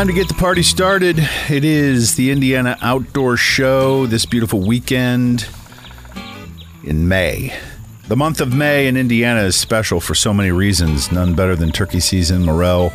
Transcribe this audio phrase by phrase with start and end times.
[0.00, 1.18] Time to get the party started.
[1.50, 5.46] It is the Indiana Outdoor Show this beautiful weekend
[6.82, 7.54] in May.
[8.08, 11.70] The month of May in Indiana is special for so many reasons, none better than
[11.70, 12.94] turkey season, morel.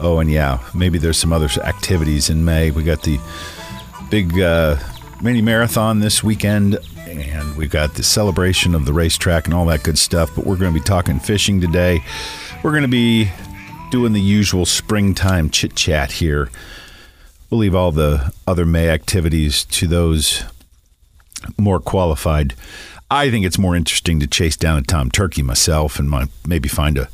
[0.00, 2.70] Oh, and yeah, maybe there's some other activities in May.
[2.70, 3.20] We got the
[4.10, 4.78] big uh,
[5.20, 9.82] mini marathon this weekend, and we've got the celebration of the racetrack and all that
[9.82, 10.34] good stuff.
[10.34, 12.02] But we're going to be talking fishing today.
[12.62, 13.30] We're going to be
[13.90, 16.50] doing the usual springtime chit chat here.
[17.48, 20.44] We'll leave all the other May activities to those
[21.56, 22.54] more qualified.
[23.10, 26.68] I think it's more interesting to chase down a tom turkey myself and my, maybe
[26.68, 27.08] find a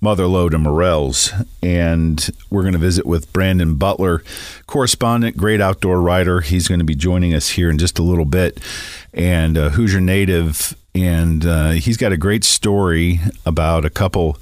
[0.00, 1.32] mother load of morels.
[1.62, 4.24] And we're going to visit with Brandon Butler,
[4.66, 6.40] correspondent, great outdoor writer.
[6.40, 8.58] He's going to be joining us here in just a little bit.
[9.14, 10.76] And uh, Hoosier native.
[10.94, 14.38] And uh, he's got a great story about a couple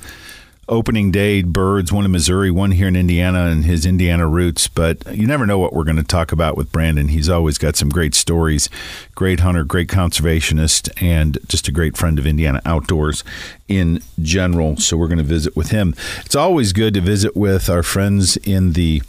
[0.68, 4.68] opening day birds, one in Missouri, one here in Indiana, and his Indiana roots.
[4.68, 7.08] But you never know what we're going to talk about with Brandon.
[7.08, 8.68] He's always got some great stories,
[9.14, 13.22] great hunter, great conservationist, and just a great friend of Indiana outdoors
[13.68, 14.76] in general.
[14.76, 15.94] So we're going to visit with him.
[16.24, 19.02] It's always good to visit with our friends in the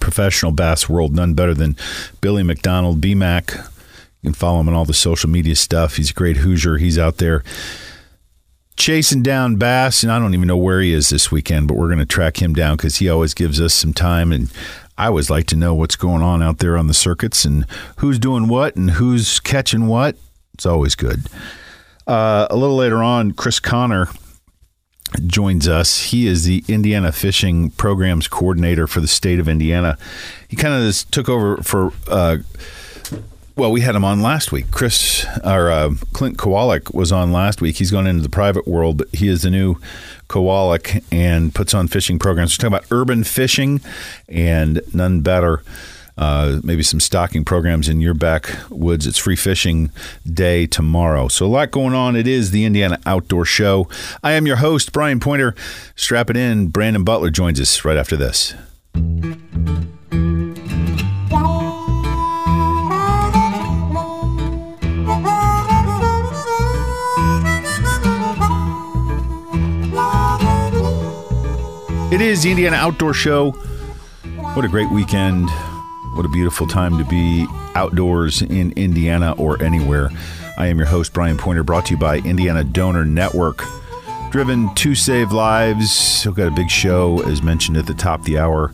[0.00, 1.76] professional bass world, none better than
[2.20, 3.54] Billy McDonald, BMAC.
[4.22, 5.96] You can follow him on all the social media stuff.
[5.96, 6.78] He's a great Hoosier.
[6.78, 7.44] He's out there
[8.76, 11.88] chasing down bass, and I don't even know where he is this weekend, but we're
[11.88, 14.32] going to track him down because he always gives us some time.
[14.32, 14.50] And
[14.98, 17.66] I always like to know what's going on out there on the circuits and
[17.98, 20.16] who's doing what and who's catching what.
[20.54, 21.26] It's always good.
[22.06, 24.08] Uh, a little later on, Chris Connor
[25.26, 26.04] joins us.
[26.04, 29.96] He is the Indiana Fishing Programs Coordinator for the state of Indiana.
[30.48, 31.92] He kind of took over for.
[32.08, 32.38] Uh,
[33.56, 34.70] well, we had him on last week.
[34.70, 37.76] Chris or uh, Clint Kowalik was on last week.
[37.76, 39.76] He's gone into the private world, but he is the new
[40.28, 42.52] Kowalik and puts on fishing programs.
[42.52, 43.80] We're talking about urban fishing
[44.28, 45.62] and none better.
[46.16, 49.06] Uh, maybe some stocking programs in your backwoods.
[49.06, 49.90] It's free fishing
[50.24, 51.26] day tomorrow.
[51.26, 52.14] So, a lot going on.
[52.14, 53.88] It is the Indiana Outdoor Show.
[54.22, 55.56] I am your host, Brian Pointer.
[55.96, 56.68] Strap it in.
[56.68, 58.54] Brandon Butler joins us right after this.
[72.14, 73.50] It is the Indiana Outdoor Show.
[74.54, 75.50] What a great weekend.
[76.14, 77.44] What a beautiful time to be
[77.74, 80.10] outdoors in Indiana or anywhere.
[80.56, 83.64] I am your host, Brian Pointer, brought to you by Indiana Donor Network.
[84.30, 86.22] Driven to save lives.
[86.24, 88.72] We've got a big show, as mentioned at the top of the hour.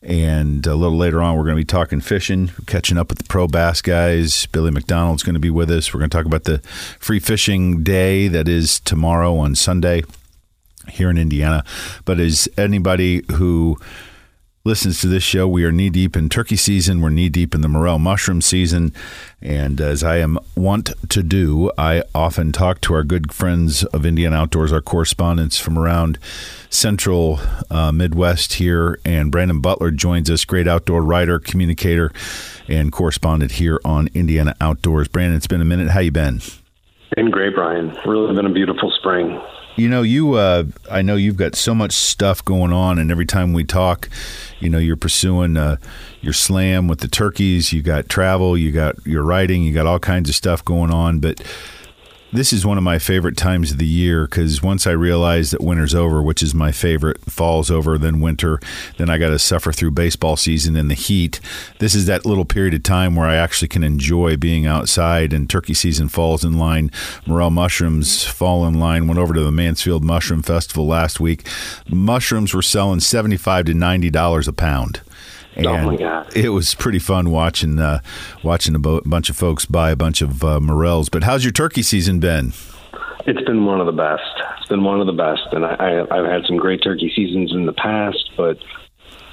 [0.00, 3.24] And a little later on, we're going to be talking fishing, catching up with the
[3.24, 4.46] pro bass guys.
[4.46, 5.92] Billy McDonald's going to be with us.
[5.92, 6.60] We're going to talk about the
[6.98, 10.04] free fishing day that is tomorrow on Sunday
[10.88, 11.64] here in Indiana.
[12.04, 13.78] But as anybody who
[14.64, 17.00] listens to this show, we are knee deep in turkey season.
[17.00, 18.92] We're knee deep in the morel mushroom season.
[19.40, 24.06] And as I am wont to do, I often talk to our good friends of
[24.06, 26.18] Indiana Outdoors, our correspondents from around
[26.70, 27.40] central
[27.70, 29.00] uh, Midwest here.
[29.04, 32.12] And Brandon Butler joins us, great outdoor writer, communicator,
[32.68, 35.08] and correspondent here on Indiana Outdoors.
[35.08, 35.90] Brandon, it's been a minute.
[35.90, 36.40] How you been?
[37.16, 37.94] Been great, Brian.
[38.06, 39.40] Really been a beautiful spring.
[39.76, 40.34] You know, you.
[40.34, 44.08] Uh, I know you've got so much stuff going on, and every time we talk,
[44.60, 45.76] you know, you're pursuing uh,
[46.20, 47.72] your slam with the turkeys.
[47.72, 48.56] You got travel.
[48.56, 49.62] You got your writing.
[49.62, 51.20] You got all kinds of stuff going on.
[51.20, 51.42] But
[52.32, 55.62] this is one of my favorite times of the year because once I realize that
[55.62, 58.58] winter's over, which is my favorite, fall's over, then winter,
[58.96, 61.40] then I got to suffer through baseball season and the heat.
[61.78, 65.48] This is that little period of time where I actually can enjoy being outside and
[65.48, 66.90] turkey season falls in line.
[67.26, 69.06] Morel mushrooms fall in line.
[69.06, 71.46] Went over to the Mansfield Mushroom Festival last week.
[71.88, 75.02] Mushrooms were selling 75 to $90 a pound.
[75.56, 76.36] And oh my god!
[76.36, 78.00] It was pretty fun watching uh,
[78.42, 81.08] watching a bo- bunch of folks buy a bunch of uh, morels.
[81.08, 82.52] But how's your turkey season been?
[83.26, 84.22] It's been one of the best.
[84.58, 87.52] It's been one of the best, and I, I, I've had some great turkey seasons
[87.52, 88.58] in the past, but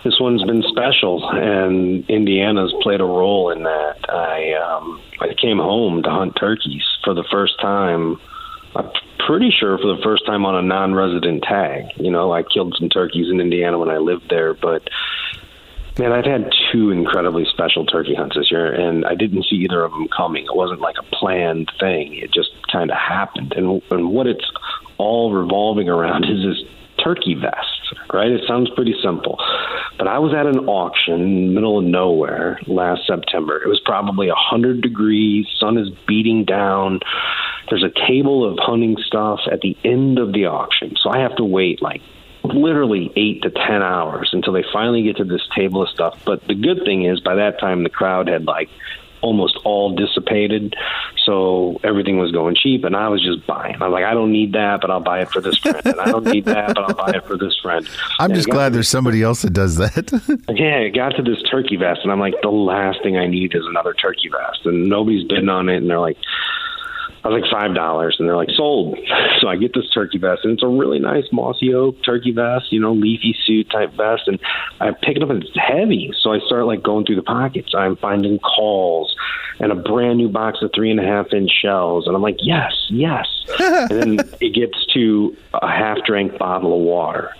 [0.04, 3.98] this one's been special, and Indiana's played a role in that.
[4.10, 8.20] I um, I came home to hunt turkeys for the first time.
[8.76, 8.90] I'm
[9.26, 11.86] pretty sure for the first time on a non-resident tag.
[11.96, 14.88] You know, I killed some turkeys in Indiana when I lived there, but
[16.00, 19.84] Man, I've had two incredibly special turkey hunts this year, and I didn't see either
[19.84, 20.46] of them coming.
[20.46, 23.52] It wasn't like a planned thing; it just kind of happened.
[23.52, 24.50] And and what it's
[24.98, 26.64] all revolving around is this
[27.04, 28.32] turkey vest, right?
[28.32, 29.44] It sounds pretty simple,
[29.98, 33.62] but I was at an auction middle of nowhere last September.
[33.62, 37.02] It was probably a hundred degrees, sun is beating down.
[37.70, 41.36] There's a table of hunting stuff at the end of the auction, so I have
[41.36, 42.02] to wait like
[42.54, 46.22] literally eight to ten hours until they finally get to this table of stuff.
[46.26, 48.70] But the good thing is, by that time, the crowd had like
[49.22, 50.76] almost all dissipated.
[51.26, 53.76] So everything was going cheap, and I was just buying.
[53.82, 55.82] I'm like, I don't need that, but I'll buy it for this friend.
[55.86, 57.88] And I don't need that, but I'll buy it for this friend.
[58.20, 60.12] I'm and just glad there's somebody else that does that.
[60.50, 63.54] yeah, it got to this turkey vest, and I'm like, the last thing I need
[63.54, 64.66] is another turkey vest.
[64.66, 66.18] And nobody's bidding on it, and they're like,
[67.24, 68.98] I was like five dollars, and they're like sold.
[69.42, 72.72] So I get this turkey vest, and it's a really nice mossy oak turkey vest,
[72.72, 74.40] you know, leafy suit type vest, and
[74.80, 76.12] I pick it up and it's heavy.
[76.22, 77.74] So I start like going through the pockets.
[77.76, 79.16] I'm finding calls
[79.60, 82.38] and a brand new box of three and a half inch shells, and I'm like,
[82.40, 83.28] yes, yes.
[83.60, 87.36] and then it gets to a half drank bottle of water,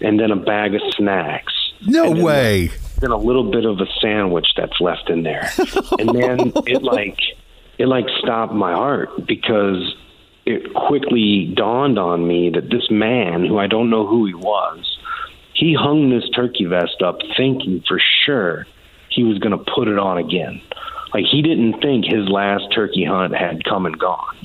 [0.00, 1.52] and then a bag of snacks.
[1.86, 2.70] No way.
[3.00, 5.50] Then a little bit of a sandwich that's left in there,
[5.98, 7.18] and then it like
[7.78, 9.94] it like stopped my heart because
[10.44, 14.98] it quickly dawned on me that this man, who I don't know who he was,
[15.54, 18.66] he hung this turkey vest up thinking for sure
[19.08, 20.60] he was going to put it on again.
[21.14, 24.36] Like he didn't think his last turkey hunt had come and gone.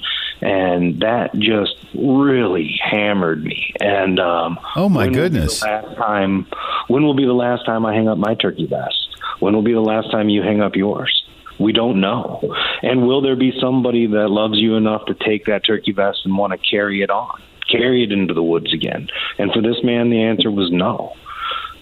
[0.41, 3.74] And that just really hammered me.
[3.79, 5.63] And um, oh my goodness!
[5.63, 6.45] last time,
[6.89, 9.07] when will be the last time I hang up my turkey vest?
[9.39, 11.24] When will be the last time you hang up yours?
[11.59, 12.42] We don't know.
[12.83, 16.38] And will there be somebody that loves you enough to take that turkey vest and
[16.38, 19.07] want to carry it on, carry it into the woods again?
[19.38, 21.13] And for this man, the answer was no.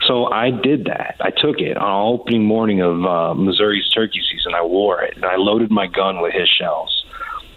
[0.07, 1.16] So I did that.
[1.19, 4.54] I took it on opening morning of uh, Missouri's turkey season.
[4.54, 7.06] I wore it and I loaded my gun with his shells,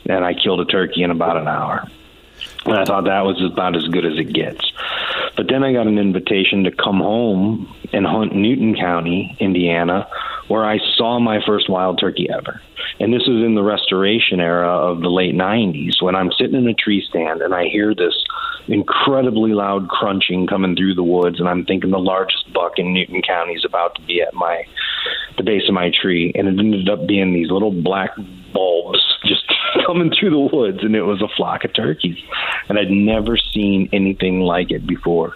[0.07, 1.87] and I killed a turkey in about an hour.
[2.65, 4.73] And I thought that was about as good as it gets.
[5.37, 10.09] But then I got an invitation to come home and hunt Newton County, Indiana,
[10.49, 12.61] where I saw my first wild turkey ever.
[13.01, 16.67] And this was in the restoration era of the late 90s when I'm sitting in
[16.67, 18.15] a tree stand and I hear this
[18.67, 23.23] incredibly loud crunching coming through the woods and I'm thinking the largest buck in Newton
[23.23, 24.65] County is about to be at my
[25.37, 28.11] the base of my tree and it ended up being these little black
[28.53, 29.08] bulbs
[29.89, 32.19] coming through the woods and it was a flock of turkeys
[32.69, 35.35] and I'd never seen anything like it before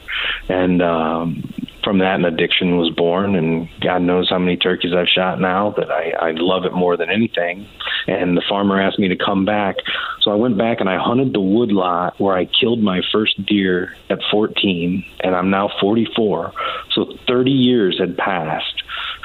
[0.50, 1.42] and um
[1.82, 5.70] from that an addiction was born and God knows how many turkeys I've shot now
[5.76, 7.66] that I, I love it more than anything.
[8.06, 9.76] And the farmer asked me to come back.
[10.20, 13.44] So I went back and I hunted the wood lot where I killed my first
[13.46, 16.52] deer at 14 and I'm now 44.
[16.92, 18.82] So 30 years had passed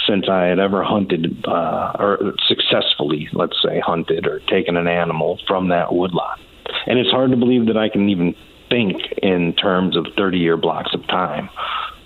[0.08, 5.40] since I had ever hunted uh, or successfully, let's say, hunted or taken an animal
[5.48, 6.40] from that woodlot.
[6.86, 8.36] And it's hard to believe that I can even
[8.70, 11.50] think in terms of 30 year blocks of time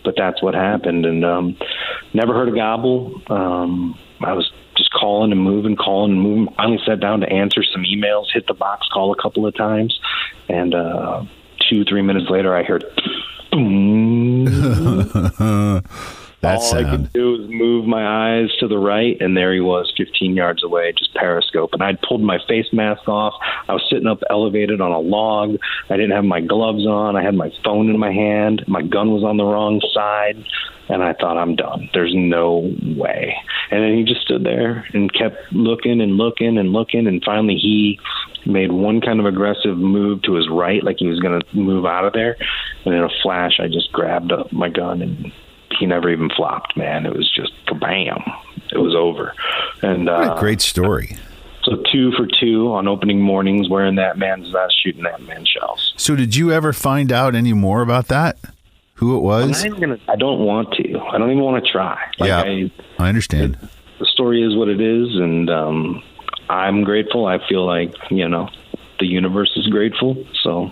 [0.04, 1.06] but that's what happened.
[1.06, 1.58] And um,
[2.14, 3.22] never heard a gobble.
[3.28, 6.54] Um, I was just calling and moving, calling and moving.
[6.56, 10.00] Finally sat down to answer some emails, hit the box call a couple of times,
[10.50, 11.24] and uh,
[11.70, 12.86] two, three minutes later, I heard.
[16.42, 16.88] That All sound.
[16.88, 20.36] I could do was move my eyes to the right, and there he was, 15
[20.36, 21.74] yards away, just periscope.
[21.74, 23.36] And I'd pulled my face mask off.
[23.70, 25.58] I was sitting up elevated on a log.
[25.90, 27.16] I didn't have my gloves on.
[27.16, 28.66] I had my phone in my hand.
[28.68, 30.44] My gun was on the wrong side.
[30.90, 31.90] And I thought, I'm done.
[31.94, 33.36] There's no way.
[33.70, 37.08] And then he just stood there and kept looking and looking and looking.
[37.08, 38.00] And finally, he
[38.46, 41.86] made one kind of aggressive move to his right, like he was going to move
[41.86, 42.36] out of there.
[42.84, 45.32] And in a flash, I just grabbed up my gun and
[45.80, 47.06] he never even flopped, man.
[47.06, 48.22] It was just kabam.
[48.72, 49.34] It was over.
[49.82, 51.18] And uh, great story.
[51.64, 55.94] So two for two on opening mornings, wearing that man's vest, shooting that man's shells.
[55.96, 58.38] So did you ever find out any more about that?
[58.96, 59.64] Who it was?
[59.64, 61.00] Gonna, I don't want to.
[61.00, 62.00] I don't even want to try.
[62.20, 63.56] Like yeah, I, I understand.
[63.56, 66.04] It, the story is what it is, and um,
[66.50, 67.26] I'm grateful.
[67.26, 68.50] I feel like you know
[69.02, 70.16] the universe is grateful.
[70.42, 70.72] So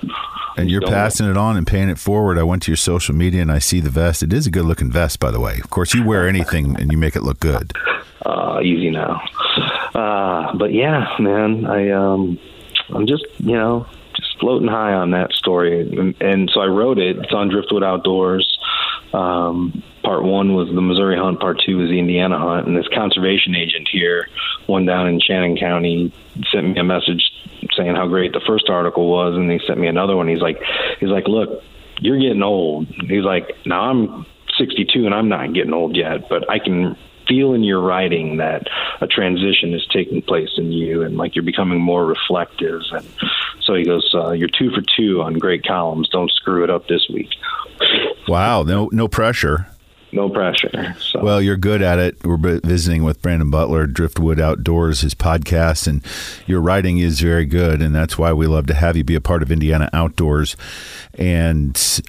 [0.56, 2.38] and you're passing it on and paying it forward.
[2.38, 4.24] I went to your social media and I see the vest.
[4.24, 5.56] It is a good looking vest, by the way.
[5.62, 7.74] Of course, you wear anything and you make it look good.
[8.26, 9.22] Uh, easy now.
[9.94, 12.40] Uh, but yeah, man, I um,
[12.94, 17.00] I'm just you know just floating high on that story, and, and so I wrote
[17.00, 17.18] it.
[17.18, 18.58] It's on Driftwood Outdoors.
[19.14, 21.40] Um, part one was the Missouri hunt.
[21.40, 22.68] Part two was the Indiana hunt.
[22.68, 24.28] And this conservation agent here,
[24.68, 26.14] one down in Shannon County,
[26.52, 27.32] sent me a message
[27.78, 30.28] saying how great the first article was, and he sent me another one.
[30.28, 30.58] He's like,
[31.00, 31.62] he's like, look,
[32.00, 32.88] you're getting old.
[32.88, 34.26] He's like, now I'm
[34.58, 36.98] 62 and I'm not getting old yet, but I can
[37.28, 38.64] feel in your writing that
[39.02, 42.82] a transition is taking place in you and like you're becoming more reflective.
[42.92, 43.08] And
[43.62, 46.10] so he goes uh, you're two for two on great columns.
[46.10, 47.30] Don't screw it up this week.
[48.28, 48.64] Wow.
[48.64, 49.68] No no pressure
[50.12, 50.96] no pressure.
[51.00, 51.22] So.
[51.22, 52.24] Well, you're good at it.
[52.26, 56.04] We're visiting with Brandon Butler, Driftwood Outdoors, his podcast, and
[56.48, 59.22] your writing is very good, and that's why we love to have you be a
[59.22, 60.56] part of Indiana Outdoors.
[61.16, 62.02] And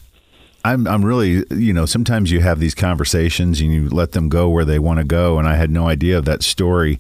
[0.64, 4.49] I'm I'm really you know sometimes you have these conversations and you let them go
[4.49, 6.99] where they want to go, and I had no idea of that story.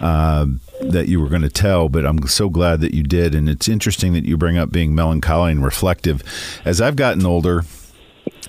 [0.00, 0.46] Uh,
[0.80, 3.34] that you were going to tell, but I'm so glad that you did.
[3.34, 6.22] And it's interesting that you bring up being melancholy and reflective.
[6.64, 7.64] As I've gotten older,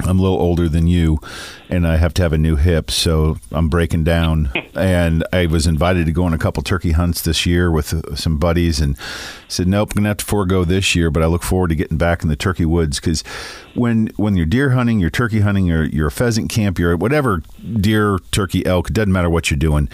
[0.06, 1.20] I'm a little older than you,
[1.70, 4.52] and I have to have a new hip, so I'm breaking down.
[4.76, 8.16] and I was invited to go on a couple turkey hunts this year with uh,
[8.16, 8.98] some buddies, and
[9.48, 11.98] said, "Nope, I'm gonna have to forego this year." But I look forward to getting
[11.98, 13.22] back in the turkey woods because
[13.74, 17.44] when when you're deer hunting, you're turkey hunting, or you're a pheasant camp, you're whatever
[17.76, 19.90] deer, turkey, elk, it doesn't matter what you're doing.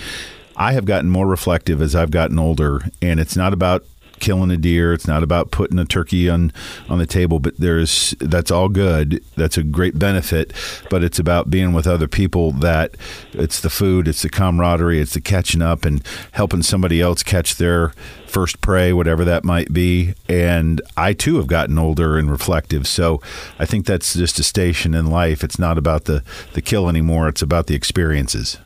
[0.56, 3.86] I have gotten more reflective as I've gotten older, and it's not about
[4.20, 4.94] killing a deer.
[4.94, 6.52] It's not about putting a turkey on
[6.90, 9.24] on the table, but there's that's all good.
[9.36, 10.54] That's a great benefit,
[10.90, 12.96] but it's about being with other people that
[13.34, 17.56] it's the food, it's the camaraderie, it's the catching up and helping somebody else catch
[17.56, 17.94] their
[18.28, 20.14] first prey, whatever that might be.
[20.28, 22.88] And I too have gotten older and reflective.
[22.88, 23.22] So
[23.58, 25.44] I think that's just a station in life.
[25.44, 27.28] It's not about the the kill anymore.
[27.28, 28.58] It's about the experiences.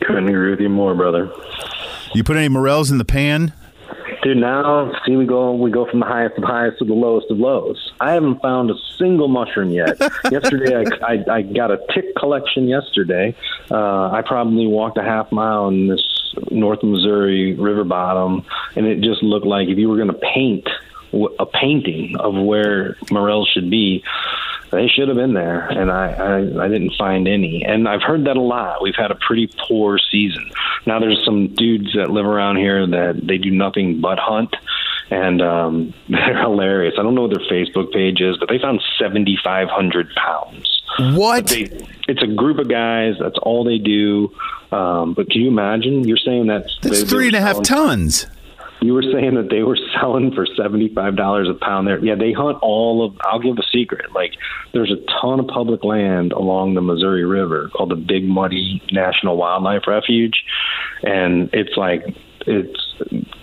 [0.00, 1.32] Couldn't agree with you more, brother.
[2.14, 3.52] You put any morels in the pan?
[4.24, 7.30] Dude, now see we go we go from the highest of highs to the lowest
[7.30, 7.92] of lows.
[8.00, 10.00] I haven't found a single mushroom yet.
[10.30, 12.66] yesterday, I, I I got a tick collection.
[12.66, 13.36] Yesterday,
[13.70, 19.02] uh, I probably walked a half mile in this North Missouri river bottom, and it
[19.02, 20.66] just looked like if you were going to paint
[21.38, 24.02] a painting of where morels should be
[24.74, 27.64] they should have been there, and I, I I didn't find any.
[27.64, 28.82] And I've heard that a lot.
[28.82, 30.50] We've had a pretty poor season.
[30.86, 34.54] Now there's some dudes that live around here that they do nothing but hunt,
[35.10, 36.94] and um, they're hilarious.
[36.98, 40.82] I don't know what their Facebook page is, but they found 7,500 pounds.
[41.16, 41.48] What?
[41.48, 41.62] They,
[42.06, 43.14] it's a group of guys.
[43.18, 44.32] That's all they do.
[44.70, 46.06] Um, but can you imagine?
[46.06, 48.26] You're saying that's that's they, three and a half tons
[48.84, 51.98] you were saying that they were selling for seventy five dollars a pound there.
[52.04, 53.16] Yeah, they hunt all of.
[53.22, 54.12] I'll give a secret.
[54.12, 54.32] Like,
[54.72, 59.36] there's a ton of public land along the Missouri River called the Big Muddy National
[59.36, 60.44] Wildlife Refuge,
[61.02, 62.04] and it's like
[62.46, 62.94] it's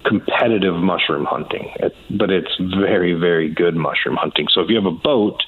[0.06, 1.74] competitive mushroom hunting,
[2.12, 4.48] but it's very, very good mushroom hunting.
[4.52, 5.42] So if you have a boat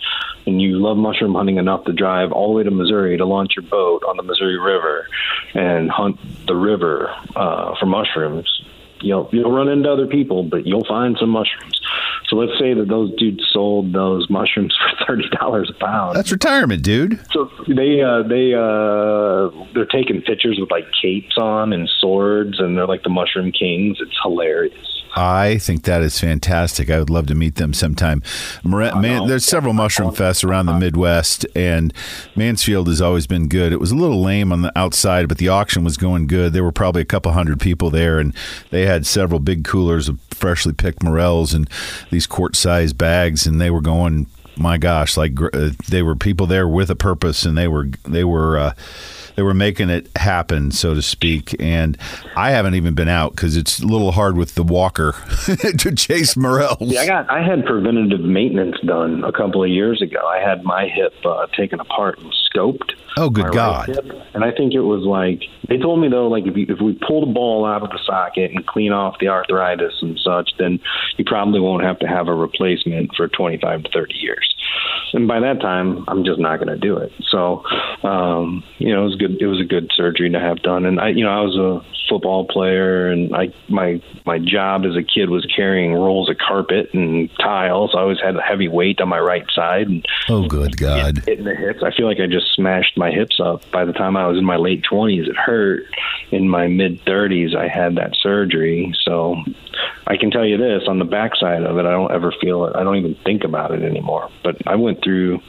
[0.46, 3.54] and you love mushroom hunting enough to drive all the way to Missouri to launch
[3.56, 5.08] your boat on the Missouri River
[5.54, 8.64] and hunt the river uh, for mushrooms,
[9.04, 11.80] you'll you'll run into other people, but you'll find some mushrooms.
[12.28, 16.16] So let's say that those dudes sold those mushrooms for thirty dollars a pound.
[16.16, 17.20] That's retirement, dude.
[17.32, 22.78] So they uh, they uh, they're taking pictures with like capes on and swords, and
[22.78, 23.98] they're like the mushroom kings.
[24.00, 24.93] It's hilarious.
[25.16, 26.90] I think that is fantastic.
[26.90, 28.24] I would love to meet them sometime.
[29.02, 31.94] Man, there's several mushroom fests around the Midwest, and
[32.36, 33.72] Mansfield has always been good.
[33.74, 36.54] It was a little lame on the outside, but the auction was going good.
[36.54, 38.34] There were probably a couple hundred people there, and
[38.72, 41.70] they had several big coolers of freshly picked morels and
[42.10, 44.28] these quart-sized bags, and they were going.
[44.56, 48.24] My gosh, like uh, they were people there with a purpose, and they were they
[48.24, 48.58] were.
[48.58, 48.74] Uh,
[49.36, 51.56] they were making it happen, so to speak.
[51.60, 51.98] And
[52.36, 55.16] I haven't even been out because it's a little hard with the walker
[55.78, 56.78] to chase morels.
[56.82, 60.26] Yeah, I got I had preventative maintenance done a couple of years ago.
[60.28, 62.94] I had my hip uh, taken apart and scoped.
[63.18, 63.90] Oh, good God!
[63.90, 66.82] Right and I think it was like they told me though, like if you, if
[66.82, 70.52] we pull the ball out of the socket and clean off the arthritis and such,
[70.58, 70.80] then
[71.18, 74.54] you probably won't have to have a replacement for 25 to 30 years.
[75.14, 77.12] And by that time, I'm just not going to do it.
[77.30, 77.64] So,
[78.04, 79.42] um, you know, it was good.
[79.42, 80.86] It was a good surgery to have done.
[80.86, 84.96] And I, you know, I was a football player, and I my my job as
[84.96, 87.92] a kid was carrying rolls of carpet and tiles.
[87.96, 89.88] I always had a heavy weight on my right side.
[89.88, 91.24] And oh, good God!
[91.26, 91.84] Hitting the hips.
[91.84, 93.70] I feel like I just smashed my hips up.
[93.72, 95.84] By the time I was in my late twenties, it hurt.
[96.32, 98.94] In my mid thirties, I had that surgery.
[99.04, 99.36] So
[100.14, 102.76] I can tell you this: on the backside of it, I don't ever feel it.
[102.76, 104.30] I don't even think about it anymore.
[104.44, 105.40] But I went through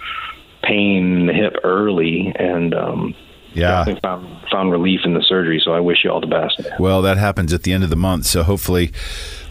[0.63, 3.15] pain in the hip early, and um,
[3.53, 5.61] yeah, found found relief in the surgery.
[5.63, 6.63] So I wish you all the best.
[6.79, 8.91] Well, that happens at the end of the month, so hopefully,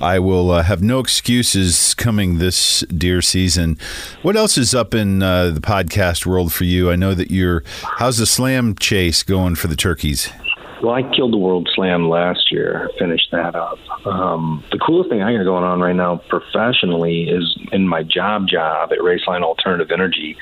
[0.01, 3.77] I will uh, have no excuses coming this deer season.
[4.23, 6.89] What else is up in uh, the podcast world for you?
[6.89, 7.63] I know that you're.
[7.83, 10.31] How's the slam chase going for the turkeys?
[10.83, 13.79] Well, I killed the World Slam last year, finished that up.
[14.05, 18.49] Um, the coolest thing I got going on right now professionally is in my job
[18.49, 20.37] job at Roeslein Alternative Energy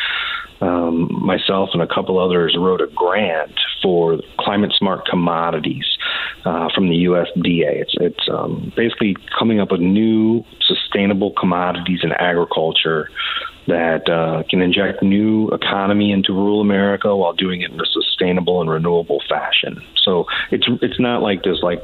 [0.62, 5.86] um, myself and a couple others wrote a grant for climate smart commodities
[6.46, 7.82] uh, from the USDA.
[7.82, 13.10] It's, it's um, basically coming up with new sustainable commodities in agriculture
[13.68, 18.62] that uh, can inject new economy into rural America while doing it in a sustainable
[18.62, 19.84] and renewable fashion.
[20.04, 21.84] So it's it's not like this like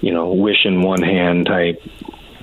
[0.00, 1.82] you know wish in one hand type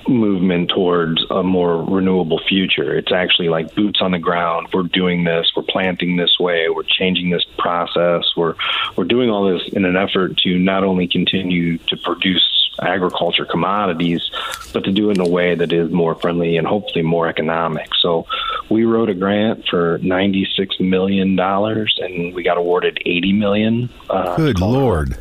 [0.08, 2.96] movement towards a more renewable future.
[2.96, 4.68] It's actually like boots on the ground.
[4.72, 5.50] We're doing this.
[5.56, 6.68] We're planting this way.
[6.68, 8.24] We're changing this process.
[8.36, 8.54] We're
[8.96, 14.30] we're doing all this in an effort to not only continue to produce agriculture commodities,
[14.72, 17.88] but to do it in a way that is more friendly and hopefully more economic.
[18.00, 18.26] So
[18.68, 23.90] we wrote a grant for $96 million and we got awarded 80 million.
[24.10, 25.16] Uh, Good Lord.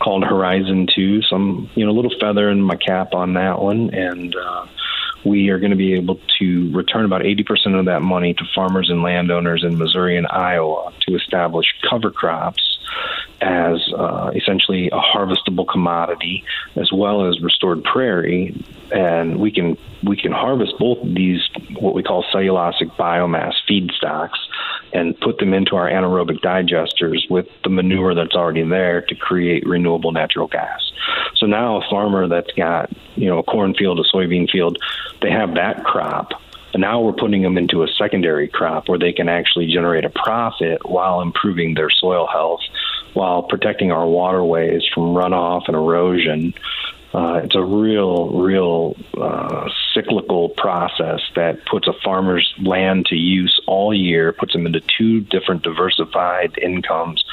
[0.00, 1.22] Called Horizon 2.
[1.22, 3.94] Some, you know, little feather in my cap on that one.
[3.94, 4.66] And, uh,
[5.24, 8.90] we are going to be able to return about 80% of that money to farmers
[8.90, 12.78] and landowners in Missouri and Iowa to establish cover crops
[13.40, 16.44] as uh, essentially a harvestable commodity
[16.76, 18.54] as well as restored prairie.
[18.92, 21.40] And we can we can harvest both these
[21.78, 24.38] what we call cellulosic biomass feedstocks
[24.92, 29.66] and put them into our anaerobic digesters with the manure that's already there to create
[29.66, 30.92] renewable natural gas.
[31.36, 34.78] So now a farmer that's got, you know, a cornfield, a soybean field,
[35.20, 36.32] they have that crop
[36.74, 40.10] and now we're putting them into a secondary crop where they can actually generate a
[40.10, 42.62] profit while improving their soil health,
[43.14, 46.52] while protecting our waterways from runoff and erosion.
[47.14, 53.60] Uh, it's a real, real uh, cyclical process that puts a farmer's land to use
[53.66, 57.24] all year, puts them into two different diversified incomes,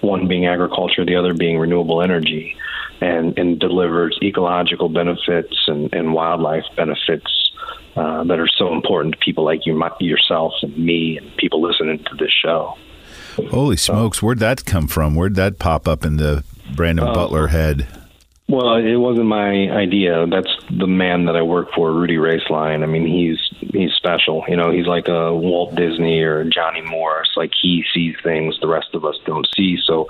[0.00, 2.56] one being agriculture, the other being renewable energy,
[3.00, 7.50] and, and delivers ecological benefits and, and wildlife benefits
[7.96, 11.98] uh, that are so important to people like you, yourself, and me, and people listening
[12.04, 12.76] to this show.
[13.50, 14.22] Holy smokes!
[14.22, 15.14] Where'd that come from?
[15.14, 17.86] Where'd that pop up in the Brandon uh, Butler head?
[18.48, 20.26] Well, it wasn't my idea.
[20.26, 22.82] That's the man that I work for, Rudi Roeslein.
[22.82, 23.38] I mean, he's
[23.72, 24.44] he's special.
[24.46, 27.30] You know, he's like a Walt Disney or Johnny Morris.
[27.36, 29.78] Like he sees things the rest of us don't see.
[29.84, 30.06] So,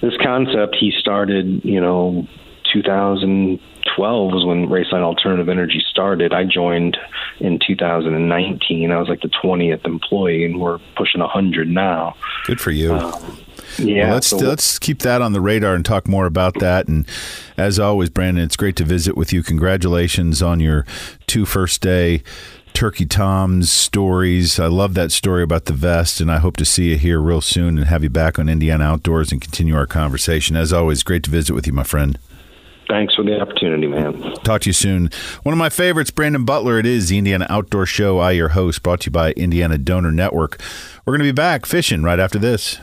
[0.00, 2.26] this concept he started, you know,
[2.72, 6.32] 2012 was when Roeslein Alternative Energy started.
[6.32, 6.96] I joined
[7.40, 8.90] in 2019.
[8.90, 12.14] I was like the 20th employee, and we're pushing 100 now.
[12.46, 12.94] Good for you.
[12.94, 13.38] Um,
[13.78, 16.88] yeah, well, let's so, let's keep that on the radar and talk more about that.
[16.88, 17.06] And
[17.56, 19.42] as always, Brandon, it's great to visit with you.
[19.42, 20.86] Congratulations on your
[21.26, 22.22] two first day
[22.78, 24.60] Turkey Tom's stories.
[24.60, 27.40] I love that story about the vest, and I hope to see you here real
[27.40, 30.56] soon and have you back on Indiana Outdoors and continue our conversation.
[30.56, 32.18] As always, great to visit with you, my friend.
[32.88, 34.14] Thanks for the opportunity, man.
[34.44, 35.10] Talk to you soon.
[35.42, 36.78] One of my favorites, Brandon Butler.
[36.78, 38.18] It is the Indiana Outdoor Show.
[38.18, 40.58] I, your host, brought to you by Indiana Donor Network.
[41.04, 42.78] We're going to be back fishing right after this.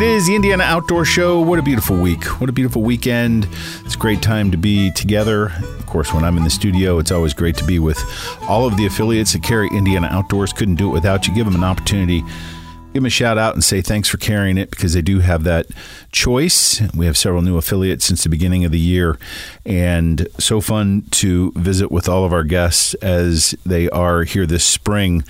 [0.00, 1.40] It is the Indiana Outdoor Show.
[1.40, 2.24] What a beautiful week.
[2.40, 3.46] What a beautiful weekend.
[3.84, 5.52] It's a great time to be together.
[5.78, 8.02] Of course, when I'm in the studio, it's always great to be with
[8.48, 10.54] all of the affiliates that carry Indiana Outdoors.
[10.54, 11.34] Couldn't do it without you.
[11.34, 12.22] Give them an opportunity.
[12.22, 15.44] Give them a shout out and say thanks for carrying it because they do have
[15.44, 15.66] that
[16.12, 16.80] choice.
[16.94, 19.18] We have several new affiliates since the beginning of the year,
[19.66, 24.64] and so fun to visit with all of our guests as they are here this
[24.64, 25.24] spring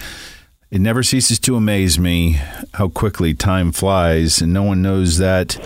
[0.70, 2.40] it never ceases to amaze me
[2.74, 5.58] how quickly time flies, and no one knows that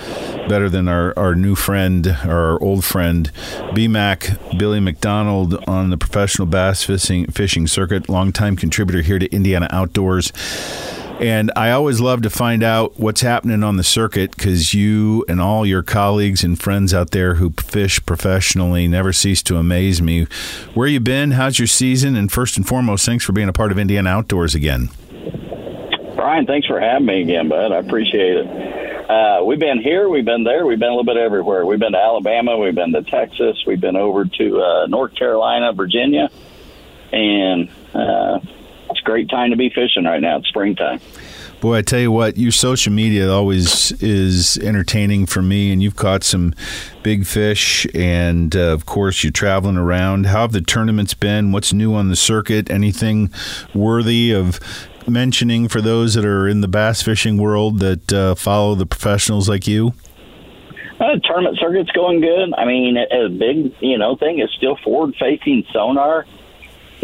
[0.48, 3.30] better than our, our new friend, or our old friend,
[3.74, 9.68] BMAC, Billy McDonald, on the professional bass fishing, fishing circuit, longtime contributor here to Indiana
[9.70, 10.32] Outdoors.
[11.20, 15.40] And I always love to find out what's happening on the circuit because you and
[15.40, 20.24] all your colleagues and friends out there who fish professionally never cease to amaze me.
[20.74, 21.32] Where you been?
[21.32, 22.16] How's your season?
[22.16, 24.90] And first and foremost, thanks for being a part of Indiana Outdoors again.
[26.16, 27.70] Brian, thanks for having me again, bud.
[27.70, 28.74] I appreciate it.
[29.08, 31.66] Uh, we've been here, we've been there, we've been a little bit everywhere.
[31.66, 35.72] We've been to Alabama, we've been to Texas, we've been over to uh, North Carolina,
[35.74, 36.30] Virginia,
[37.12, 38.40] and uh,
[38.94, 40.38] it's a great time to be fishing right now.
[40.38, 41.00] It's springtime.
[41.60, 45.96] Boy, I tell you what, your social media always is entertaining for me, and you've
[45.96, 46.54] caught some
[47.02, 50.26] big fish, and uh, of course, you're traveling around.
[50.26, 51.52] How have the tournaments been?
[51.52, 52.70] What's new on the circuit?
[52.70, 53.32] Anything
[53.74, 54.60] worthy of
[55.08, 59.48] mentioning for those that are in the bass fishing world that uh, follow the professionals
[59.48, 59.94] like you?
[61.00, 62.54] Uh, tournament circuit's going good.
[62.56, 66.26] I mean, a big you know thing is still forward facing sonar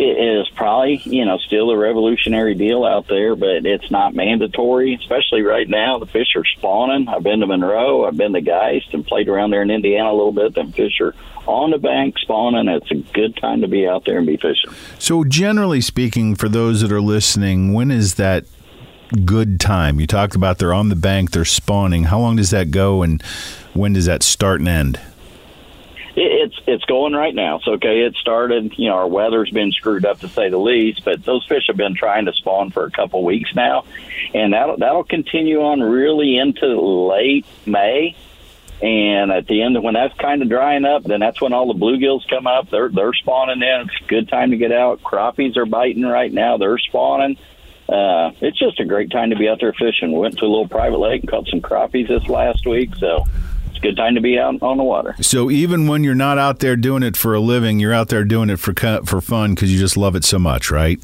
[0.01, 4.95] it is probably you know still a revolutionary deal out there, but it's not mandatory.
[4.95, 7.07] Especially right now, the fish are spawning.
[7.09, 10.17] I've been to Monroe, I've been to Geist, and played around there in Indiana a
[10.17, 10.55] little bit.
[10.55, 11.15] Them fish are
[11.47, 12.69] on the bank spawning.
[12.69, 14.73] It's a good time to be out there and be fishing.
[14.99, 18.47] So, generally speaking, for those that are listening, when is that
[19.27, 20.01] good time?
[20.01, 22.05] You talked about they're on the bank, they're spawning.
[22.05, 23.23] How long does that go, and
[23.75, 25.01] when does that start and end?
[26.17, 27.61] It's it's going right now.
[27.61, 28.75] So okay, it started.
[28.77, 31.77] You know, our weather's been screwed up to say the least, but those fish have
[31.77, 33.85] been trying to spawn for a couple weeks now,
[34.35, 38.17] and that'll that'll continue on really into late May.
[38.83, 41.79] And at the end, when that's kind of drying up, then that's when all the
[41.79, 42.71] bluegills come up.
[42.71, 43.81] They're they're spawning in.
[43.83, 45.03] It's a good time to get out.
[45.03, 46.57] Crappies are biting right now.
[46.57, 47.37] They're spawning.
[47.91, 50.13] Uh, it's just a great time to be out there fishing.
[50.13, 52.95] We went to a little private lake and caught some crappies this last week.
[52.97, 53.27] So
[53.81, 55.17] a good time to be out on the water.
[55.21, 58.25] So even when you're not out there doing it for a living, you're out there
[58.25, 61.01] doing it for for fun because you just love it so much, right?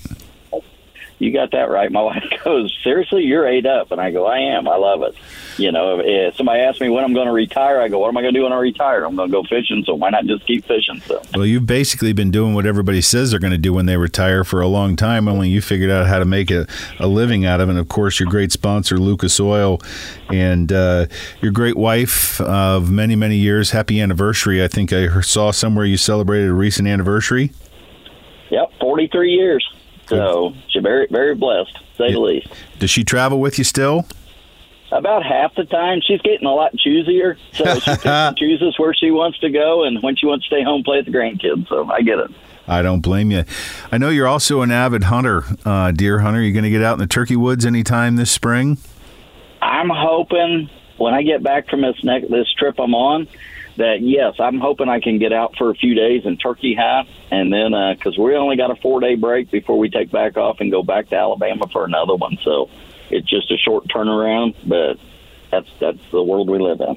[1.19, 1.91] You got that right.
[1.91, 4.69] My wife goes, seriously, you're eight up, and I go, I am.
[4.69, 5.15] I love it.
[5.59, 8.17] You know, if somebody asks me when I'm going to retire, I go, what am
[8.17, 9.05] I going to do when I retire?
[9.05, 11.01] I'm going to go fishing, so why not just keep fishing?
[11.01, 13.97] So, well, you've basically been doing what everybody says they're going to do when they
[13.97, 15.29] retire for a long time.
[15.29, 16.67] Only you figured out how to make a,
[16.99, 17.73] a living out of it.
[17.73, 19.81] And of course, your great sponsor, Lucas Oil,
[20.29, 21.07] and uh,
[21.41, 23.71] your great wife of many many years.
[23.71, 24.63] Happy anniversary!
[24.63, 27.53] I think I saw somewhere you celebrated a recent anniversary.
[28.51, 29.76] Yep, 43 years.
[30.07, 32.12] So she's very, very blessed, say yeah.
[32.12, 32.49] the least.
[32.79, 34.07] Does she travel with you still?
[34.92, 37.37] About half the time, she's getting a lot choosier.
[37.53, 37.97] So she
[38.38, 41.07] chooses where she wants to go, and when she wants to stay home, play with
[41.07, 41.69] the grandkids.
[41.69, 42.31] So I get it.
[42.69, 43.45] I don't blame you.
[43.92, 46.40] I know you're also an avid hunter, uh, deer hunter.
[46.40, 48.79] You going to get out in the turkey woods anytime this spring?
[49.62, 53.29] I'm hoping when I get back from this next this trip I'm on
[53.77, 57.09] that yes, I'm hoping I can get out for a few days in turkey hunt,
[57.31, 60.37] and then because uh, we only got a four day break before we take back
[60.37, 62.69] off and go back to Alabama for another one, so
[63.11, 64.99] it's just a short turnaround, but
[65.51, 66.97] that's that's the world we live in.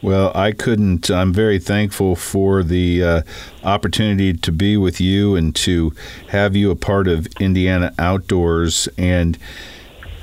[0.00, 1.10] Well, I couldn't.
[1.10, 3.22] I'm very thankful for the uh,
[3.64, 5.92] opportunity to be with you and to
[6.28, 8.88] have you a part of Indiana Outdoors.
[8.96, 9.36] And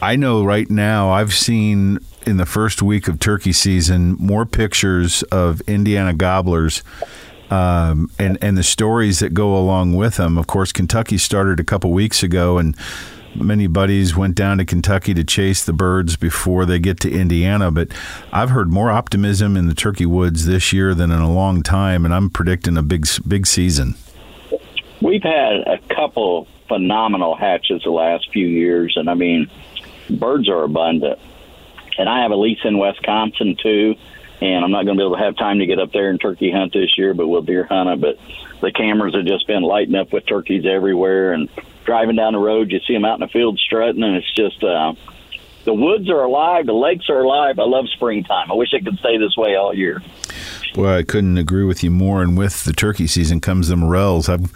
[0.02, 5.24] I know right now I've seen in the first week of turkey season more pictures
[5.24, 6.84] of Indiana gobblers
[7.50, 10.38] um, and and the stories that go along with them.
[10.38, 12.76] Of course, Kentucky started a couple weeks ago, and
[13.36, 17.72] many buddies went down to Kentucky to chase the birds before they get to Indiana.
[17.72, 17.90] But
[18.32, 22.06] I've heard more optimism in the turkey woods this year than in a long time,
[22.06, 23.96] and I'm predicting a big big season.
[25.02, 29.52] We've had a couple phenomenal hatches the last few years, and I mean,
[30.10, 31.20] birds are abundant
[31.98, 33.96] and I have a lease in Wisconsin too.
[34.42, 36.20] And I'm not going to be able to have time to get up there and
[36.20, 38.02] turkey hunt this year, but we'll deer hunt it.
[38.02, 38.20] But
[38.62, 41.50] the cameras have just been lighting up with turkeys everywhere, and
[41.86, 44.62] driving down the road, you see them out in the field strutting, and it's just
[44.62, 44.94] uh,
[45.64, 47.60] the woods are alive, the lakes are alive.
[47.60, 48.52] I love springtime.
[48.52, 50.02] I wish it could stay this way all year.
[50.74, 52.22] Boy, I couldn't agree with you more.
[52.22, 54.28] And with the turkey season comes the morels.
[54.28, 54.52] I've,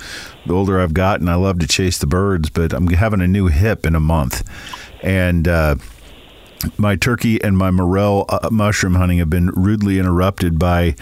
[0.46, 3.48] the older I've gotten, I love to chase the birds, but I'm having a new
[3.48, 4.44] hip in a month,
[5.02, 5.48] and.
[5.48, 5.76] Uh,
[6.78, 10.96] my turkey and my morel uh, mushroom hunting have been rudely interrupted by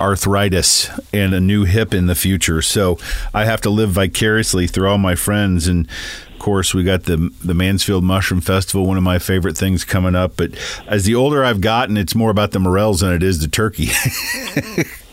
[0.00, 2.60] arthritis and a new hip in the future.
[2.60, 2.98] So
[3.32, 5.66] I have to live vicariously through all my friends.
[5.66, 5.88] And
[6.32, 10.14] of course, we got the the Mansfield Mushroom Festival, one of my favorite things coming
[10.14, 10.36] up.
[10.36, 10.52] But
[10.86, 13.88] as the older I've gotten, it's more about the morels than it is the turkey.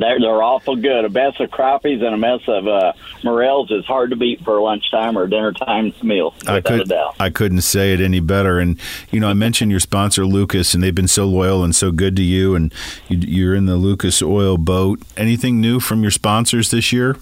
[0.00, 1.04] They're, they're awful good.
[1.04, 2.92] A mess of crappies and a mess of uh,
[3.24, 6.34] morels is hard to beat for a lunchtime or dinner time meal.
[6.46, 8.58] I could, I couldn't say it any better.
[8.58, 8.78] And
[9.10, 12.16] you know, I mentioned your sponsor Lucas, and they've been so loyal and so good
[12.16, 12.54] to you.
[12.54, 12.72] And
[13.08, 15.00] you, you're in the Lucas Oil boat.
[15.16, 17.16] Anything new from your sponsors this year?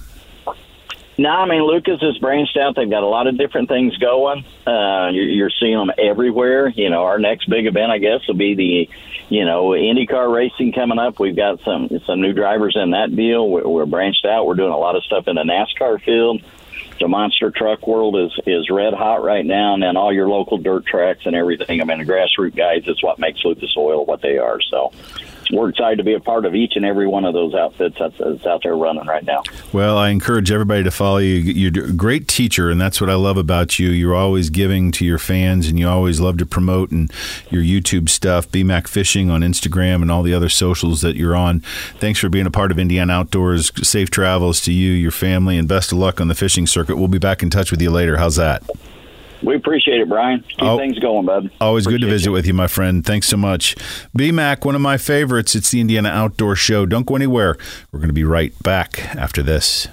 [1.17, 2.75] No, I mean Lucas has branched out.
[2.75, 4.45] They've got a lot of different things going.
[4.67, 6.69] Uh, you're, you're seeing them everywhere.
[6.69, 8.91] You know, our next big event, I guess, will be the,
[9.29, 11.21] you know, IndyCar racing coming up.
[11.21, 13.49] We've got some some new drivers in that deal.
[13.49, 14.47] We're, we're branched out.
[14.47, 16.43] We're doing a lot of stuff in the NASCAR field.
[16.99, 20.59] The monster truck world is is red hot right now, and then all your local
[20.59, 21.81] dirt tracks and everything.
[21.81, 24.61] I mean, the grassroots guys is what makes Lucas Oil what they are.
[24.61, 24.93] So
[25.51, 28.47] we're excited to be a part of each and every one of those outfits that's,
[28.47, 29.43] out there running right now.
[29.73, 31.35] Well, I encourage everybody to follow you.
[31.35, 33.89] You're a great teacher, and that's what I love about you.
[33.89, 37.13] You're always giving to your fans, and you always love to promote and
[37.51, 41.61] your YouTube stuff, BMAC Fishing on Instagram and all the other socials that you're on.
[41.99, 43.73] Thanks for being a part of Indiana Outdoors.
[43.87, 46.97] Safe travels to you, your family, and best of luck on the fishing circuit.
[46.97, 48.17] We'll be back in touch with you later.
[48.17, 48.63] How's that?
[49.43, 50.43] We appreciate it, Brian.
[50.49, 51.51] Keep oh, things going, bud.
[51.61, 52.33] Always appreciate good to visit you.
[52.33, 53.05] with you, my friend.
[53.05, 53.75] Thanks so much.
[54.17, 55.55] BMAC, one of my favorites.
[55.55, 56.87] It's the Indiana Outdoor Show.
[56.87, 57.57] Don't go anywhere.
[57.93, 59.89] We're going to be right back after this.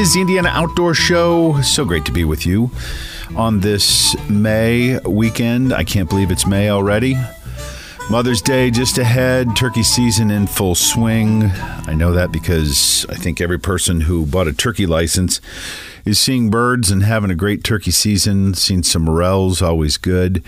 [0.00, 1.60] Is the Indiana Outdoor Show.
[1.60, 2.70] So great to be with you
[3.36, 5.74] on this May weekend.
[5.74, 7.18] I can't believe it's May already.
[8.08, 11.50] Mother's Day just ahead, turkey season in full swing.
[11.86, 15.38] I know that because I think every person who bought a turkey license
[16.06, 18.54] is seeing birds and having a great turkey season.
[18.54, 20.42] seeing some morels, always good.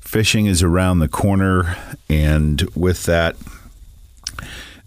[0.00, 1.76] Fishing is around the corner,
[2.08, 3.36] and with that,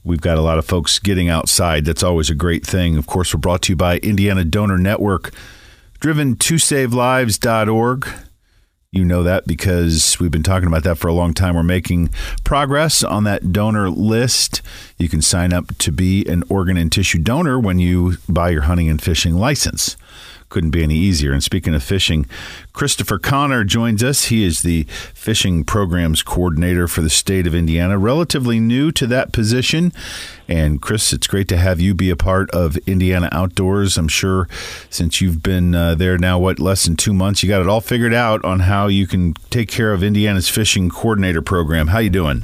[0.04, 1.86] we've got a lot of folks getting outside.
[1.86, 2.98] That's always a great thing.
[2.98, 5.32] Of course, we're brought to you by Indiana Donor Network,
[6.00, 8.08] driven to savelives.org.
[8.94, 11.56] You know that because we've been talking about that for a long time.
[11.56, 12.10] We're making
[12.44, 14.62] progress on that donor list.
[14.98, 18.64] You can sign up to be an organ and tissue donor when you buy your
[18.64, 19.96] hunting and fishing license
[20.52, 21.32] couldn't be any easier.
[21.32, 22.28] And speaking of fishing,
[22.74, 24.26] Christopher Connor joins us.
[24.26, 24.84] He is the
[25.16, 29.92] fishing programs coordinator for the state of Indiana, relatively new to that position.
[30.48, 33.98] And Chris, it's great to have you be a part of Indiana Outdoors.
[33.98, 34.48] I'm sure
[34.90, 37.82] since you've been uh, there now, what, less than two months, you got it all
[37.82, 41.88] figured out on how you can take care of Indiana's fishing coordinator program.
[41.88, 42.44] How you doing?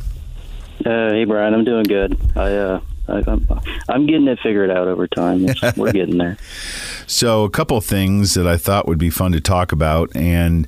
[0.85, 2.17] Uh, hey, Brian, I'm doing good.
[2.35, 3.47] I, uh, I, am
[3.89, 5.47] I'm getting it figured out over time.
[5.75, 6.37] We're getting there.
[7.09, 10.67] So, a couple of things that I thought would be fun to talk about, and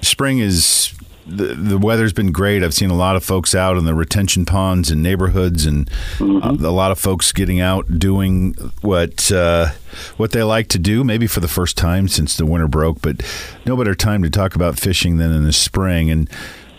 [0.00, 0.94] spring is
[1.26, 2.62] the, the weather's been great.
[2.62, 6.64] I've seen a lot of folks out in the retention ponds and neighborhoods, and mm-hmm.
[6.64, 9.70] uh, a lot of folks getting out doing what uh,
[10.16, 11.04] what they like to do.
[11.04, 13.22] Maybe for the first time since the winter broke, but
[13.66, 16.10] no better time to talk about fishing than in the spring.
[16.10, 16.30] And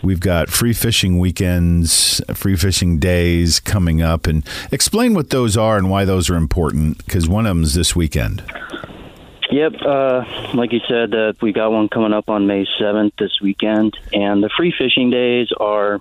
[0.02, 5.76] We've got free fishing weekends, free fishing days coming up, and explain what those are
[5.76, 7.04] and why those are important.
[7.04, 8.42] Because one of them is this weekend.
[9.50, 13.40] Yep, uh, like you said, uh, we got one coming up on May seventh this
[13.40, 16.00] weekend, and the free fishing days are.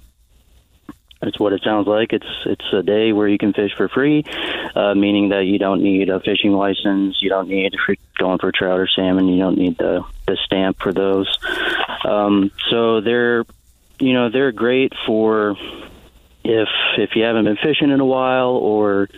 [1.22, 2.12] That's what it sounds like.
[2.12, 4.24] It's it's a day where you can fish for free,
[4.76, 8.52] uh, meaning that you don't need a fishing license, you don't need for going for
[8.52, 11.40] trout or salmon, you don't need the the stamp for those.
[12.04, 13.46] Um, so they're
[14.00, 15.56] you know they're great for
[16.44, 19.10] if if you haven't been fishing in a while or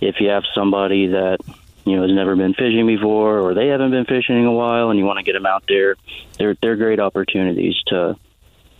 [0.00, 1.38] if you have somebody that
[1.84, 4.90] you know has never been fishing before or they haven't been fishing in a while
[4.90, 5.96] and you want to get them out there
[6.38, 8.16] they're they're great opportunities to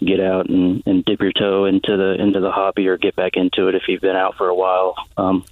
[0.01, 3.33] get out and, and dip your toe into the into the hobby or get back
[3.37, 5.45] into it if you've been out for a while um,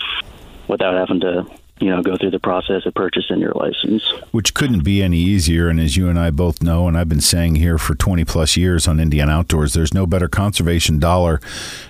[0.68, 1.46] without having to
[1.82, 4.08] you know, go through the process of purchasing your license.
[4.30, 5.68] Which couldn't be any easier.
[5.68, 8.56] And as you and I both know, and I've been saying here for 20 plus
[8.56, 11.40] years on Indian Outdoors, there's no better conservation dollar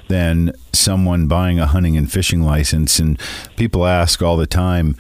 [0.09, 2.99] than someone buying a hunting and fishing license.
[2.99, 3.21] And
[3.57, 4.97] people ask all the time,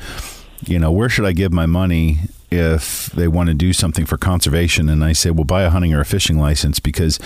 [0.66, 2.18] you know, where should I give my money
[2.50, 4.90] if they want to do something for conservation?
[4.90, 7.18] And I say, well, buy a hunting or a fishing license because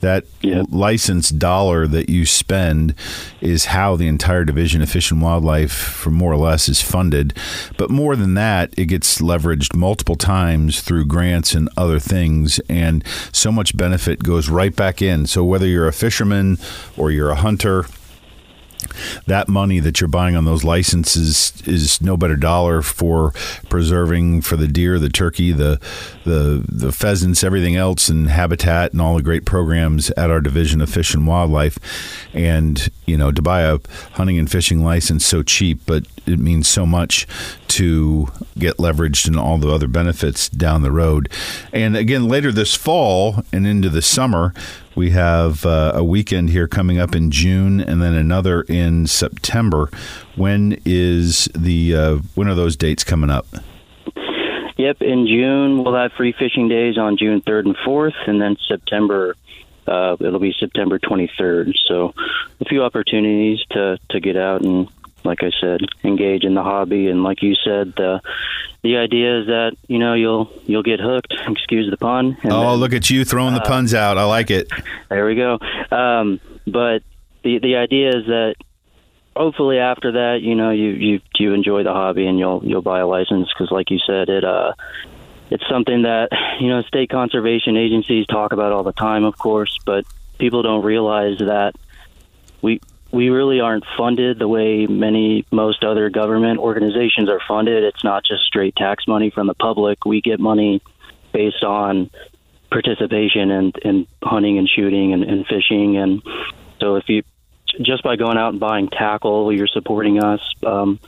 [0.00, 0.66] that yep.
[0.70, 2.94] license dollar that you spend
[3.40, 7.36] is how the entire division of fish and wildlife, for more or less, is funded.
[7.76, 13.04] But more than that, it gets leveraged multiple times through grants and other things, and
[13.32, 15.26] so much benefit goes right back in.
[15.26, 16.58] So whether you're a fisherman
[16.96, 17.86] or you're a hunter,
[19.26, 23.32] that money that you're buying on those licenses is no better dollar for
[23.68, 25.80] preserving for the deer, the turkey, the
[26.24, 30.80] the the pheasants, everything else, and habitat and all the great programs at our division
[30.80, 31.78] of fish and wildlife.
[32.32, 33.78] And you know, to buy a
[34.12, 37.26] hunting and fishing license so cheap, but it means so much
[37.68, 41.28] to get leveraged and all the other benefits down the road.
[41.72, 44.52] And again, later this fall and into the summer,
[44.98, 49.88] we have uh, a weekend here coming up in June, and then another in September.
[50.34, 53.46] When is the uh, when are those dates coming up?
[54.76, 58.56] Yep, in June we'll have free fishing days on June third and fourth, and then
[58.66, 59.36] September
[59.86, 61.74] uh, it'll be September 23rd.
[61.86, 62.12] So
[62.60, 64.88] a few opportunities to to get out and
[65.24, 67.08] like I said, engage in the hobby.
[67.08, 68.20] And like you said, the
[68.82, 71.34] the idea is that you know you'll you'll get hooked.
[71.48, 72.36] Excuse the pun.
[72.44, 74.18] oh, then, look at you throwing uh, the puns out.
[74.18, 74.70] I like it.
[75.08, 75.58] There we go.
[75.90, 77.02] Um, but
[77.42, 78.54] the the idea is that
[79.36, 83.00] hopefully after that, you know, you you you enjoy the hobby and you'll you'll buy
[83.00, 84.72] a license because, like you said, it uh
[85.50, 86.28] it's something that
[86.60, 90.04] you know state conservation agencies talk about all the time, of course, but
[90.38, 91.74] people don't realize that
[92.62, 97.84] we we really aren't funded the way many most other government organizations are funded.
[97.84, 100.04] It's not just straight tax money from the public.
[100.04, 100.82] We get money
[101.32, 102.10] based on
[102.70, 105.96] participation in, in hunting and shooting and, and fishing.
[105.96, 106.22] And
[106.80, 107.22] so if you
[107.80, 110.40] just by going out and buying tackle, you're supporting us.
[110.64, 111.00] Um,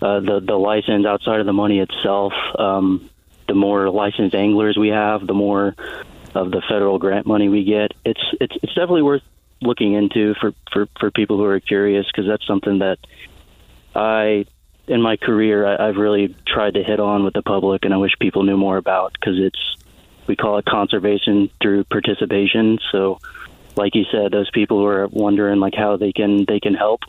[0.00, 3.08] uh, the the license outside of the money itself, um,
[3.48, 5.74] the more licensed anglers we have, the more
[6.34, 7.92] of the federal grant money we get.
[8.04, 9.22] It's it's it's definitely worth
[9.60, 12.98] looking into for for for people who are curious because that's something that
[13.94, 14.46] I
[14.86, 17.96] in my career I, I've really tried to hit on with the public, and I
[17.96, 19.76] wish people knew more about because it's
[20.26, 22.78] we call it conservation through participation.
[22.90, 23.18] So
[23.76, 27.00] like you said, those people who are wondering like how they can they can help.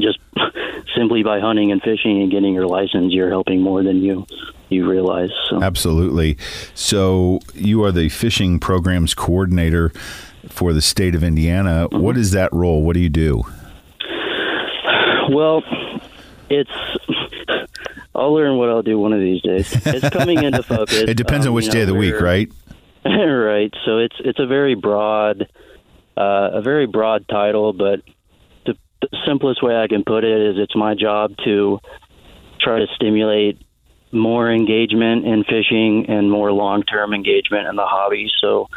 [0.00, 0.20] Just
[0.96, 4.26] simply by hunting and fishing and getting your license, you're helping more than you
[4.68, 5.30] you realize.
[5.48, 5.62] So.
[5.62, 6.38] Absolutely.
[6.74, 9.92] So you are the fishing programs coordinator
[10.48, 11.88] for the state of Indiana.
[11.88, 12.02] Mm-hmm.
[12.02, 12.82] What is that role?
[12.82, 13.42] What do you do?
[15.30, 15.62] Well,
[16.48, 16.70] it's.
[18.14, 19.72] I'll learn what I'll do one of these days.
[19.86, 20.94] It's coming into focus.
[21.08, 22.50] it depends um, on which day know, of the week, right?
[23.04, 23.72] right.
[23.84, 25.42] So it's it's a very broad,
[26.16, 28.02] uh, a very broad title, but
[28.66, 31.78] the, the simplest way I can put it is it's my job to
[32.60, 33.62] try to stimulate
[34.12, 38.30] more engagement in fishing and more long term engagement in the hobby.
[38.40, 38.68] So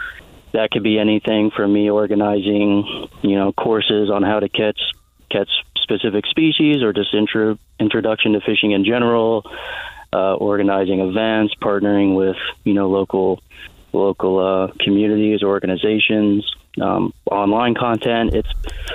[0.53, 4.79] that could be anything from me organizing, you know, courses on how to catch
[5.29, 5.49] catch
[5.81, 9.43] specific species or just intro, introduction to fishing in general,
[10.13, 13.41] uh, organizing events, partnering with you know local
[13.91, 16.49] local uh, communities, organizations,
[16.81, 18.33] um, online content.
[18.33, 18.49] It's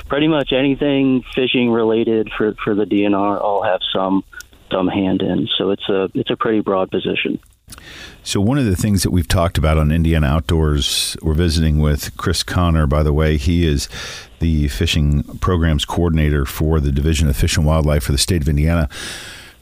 [0.06, 3.40] pretty much anything fishing related for for the DNR.
[3.42, 4.24] I'll have some
[4.70, 5.48] some hand in.
[5.58, 7.40] So it's a it's a pretty broad position.
[8.22, 12.16] So one of the things that we've talked about on Indiana Outdoors, we're visiting with
[12.16, 12.86] Chris Connor.
[12.86, 13.88] By the way, he is
[14.40, 18.48] the fishing programs coordinator for the Division of Fish and Wildlife for the state of
[18.48, 18.88] Indiana.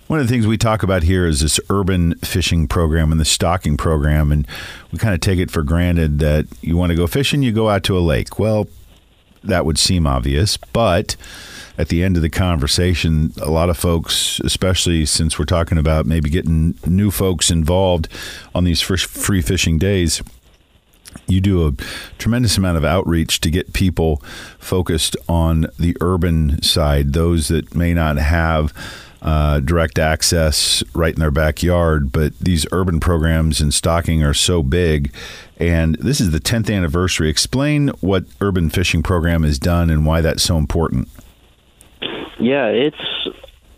[0.08, 3.24] One of the things we talk about here is this urban fishing program and the
[3.24, 4.46] stocking program, and
[4.92, 7.68] we kind of take it for granted that you want to go fishing, you go
[7.68, 8.38] out to a lake.
[8.38, 8.68] Well,
[9.42, 11.16] that would seem obvious, but
[11.78, 16.06] at the end of the conversation, a lot of folks, especially since we're talking about
[16.06, 18.08] maybe getting new folks involved
[18.54, 20.22] on these free fishing days,
[21.26, 21.72] you do a
[22.18, 24.22] tremendous amount of outreach to get people
[24.58, 28.72] focused on the urban side, those that may not have
[29.22, 32.12] uh, direct access right in their backyard.
[32.12, 35.12] But these urban programs and stocking are so big.
[35.58, 37.28] And this is the 10th anniversary.
[37.28, 41.08] Explain what Urban Fishing Program has done and why that's so important.
[42.38, 43.28] Yeah, it's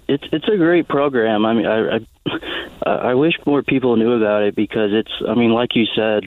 [0.08, 1.44] it's it's a great program.
[1.44, 5.12] I mean, I, I I wish more people knew about it because it's.
[5.26, 6.24] I mean, like you said,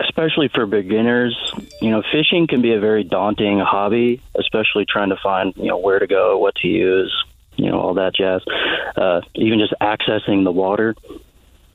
[0.00, 1.36] especially for beginners,
[1.80, 5.78] you know, fishing can be a very daunting hobby, especially trying to find you know
[5.78, 7.14] where to go, what to use,
[7.56, 8.42] you know, all that jazz.
[8.96, 10.94] Uh, even just accessing the water.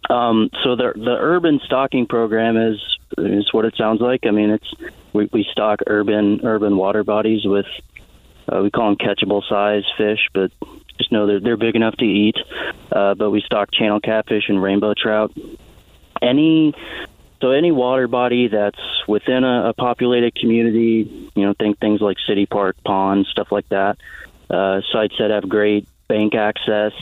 [0.10, 2.80] Um, so the the urban stocking program is
[3.18, 4.26] is what it sounds like.
[4.26, 4.74] I mean, it's
[5.14, 7.66] we, we stock urban urban water bodies with
[8.52, 10.52] uh, we call them catchable size fish, but
[10.98, 12.36] just know they're they're big enough to eat.
[12.92, 15.34] Uh, but we stock channel catfish and rainbow trout.
[16.22, 16.74] Any
[17.42, 22.18] so any water body that's within a, a populated community, you know, think things like
[22.28, 23.98] city park, ponds, stuff like that.
[24.50, 26.94] Uh, sites that have great bank access.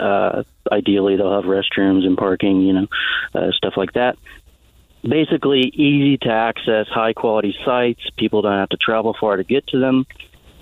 [0.00, 2.86] Uh, ideally, they'll have restrooms and parking, you know,
[3.34, 4.16] uh, stuff like that
[5.02, 8.00] basically easy to access high quality sites.
[8.16, 10.06] People don't have to travel far to get to them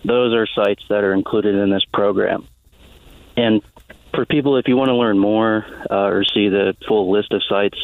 [0.06, 2.46] those are sites that are included in this program.
[3.36, 3.62] And
[4.14, 7.42] for people, if you want to learn more uh, or see the full list of
[7.48, 7.78] sites,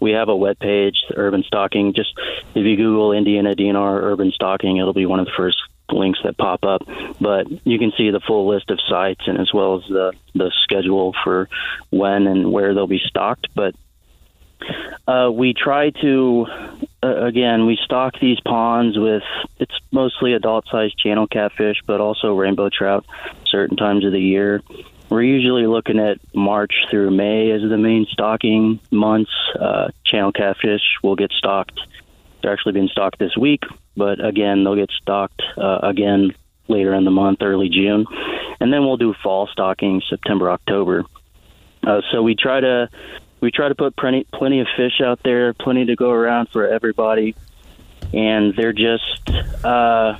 [0.00, 1.92] we have a web page, Urban Stocking.
[1.94, 2.12] Just
[2.54, 5.58] if you Google Indiana DNR Urban Stocking, it'll be one of the first
[5.90, 6.82] links that pop up.
[7.20, 10.52] But you can see the full list of sites and as well as the the
[10.64, 11.48] schedule for
[11.90, 13.48] when and where they'll be stocked.
[13.54, 13.74] But
[15.06, 16.46] uh, we try to,
[17.02, 19.22] uh, again, we stock these ponds with,
[19.58, 23.04] it's mostly adult sized channel catfish, but also rainbow trout
[23.46, 24.62] certain times of the year.
[25.08, 29.30] We're usually looking at March through May as the main stocking months.
[29.58, 31.80] Uh, channel catfish will get stocked.
[32.42, 33.62] They're actually being stocked this week,
[33.96, 36.34] but again, they'll get stocked uh, again
[36.68, 38.06] later in the month, early June.
[38.58, 41.04] And then we'll do fall stocking September, October.
[41.86, 42.88] Uh, so we try to
[43.40, 46.66] we try to put plenty plenty of fish out there, plenty to go around for
[46.66, 47.34] everybody,
[48.12, 49.28] and they're just
[49.64, 50.18] uh,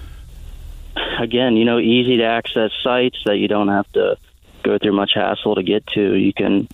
[1.18, 4.16] again, you know, easy to access sites that you don't have to
[4.62, 6.14] go through much hassle to get to.
[6.14, 6.68] You can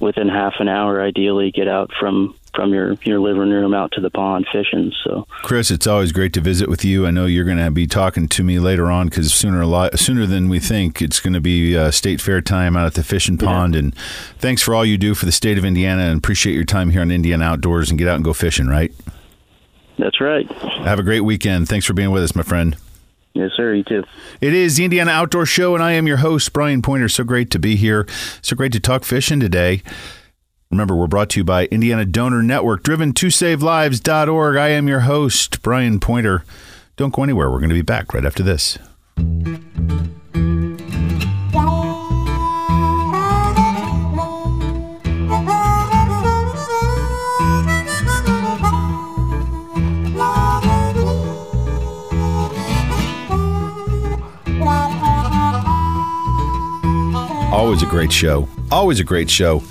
[0.00, 4.00] within half an hour, ideally, get out from from your your living room out to
[4.00, 4.92] the pond fishing.
[5.04, 7.06] So, Chris, it's always great to visit with you.
[7.06, 9.98] I know you're going to be talking to me later on because sooner a lot
[9.98, 13.04] sooner than we think, it's going to be uh, state fair time out at the
[13.04, 13.46] fishing yeah.
[13.46, 13.74] pond.
[13.74, 13.94] And
[14.38, 17.00] thanks for all you do for the state of Indiana, and appreciate your time here
[17.00, 18.66] on Indiana Outdoors and get out and go fishing.
[18.66, 18.92] Right?
[19.98, 20.50] That's right.
[20.84, 21.68] Have a great weekend.
[21.68, 22.76] Thanks for being with us, my friend.
[23.34, 23.74] Yes, sir.
[23.74, 24.04] You too.
[24.40, 27.08] It is the Indiana Outdoor Show, and I am your host, Brian Pointer.
[27.08, 28.06] So great to be here.
[28.42, 29.82] So great to talk fishing today.
[30.74, 34.56] Remember, we're brought to you by Indiana Donor Network, driven to savelives.org.
[34.56, 36.44] I am your host, Brian Pointer.
[36.96, 37.48] Don't go anywhere.
[37.48, 38.76] We're going to be back right after this.
[57.52, 58.48] Always a great show.
[58.72, 59.62] Always a great show.